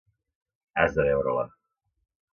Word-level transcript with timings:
Has 0.83 0.95
de 0.99 1.05
veure-la. 1.09 1.47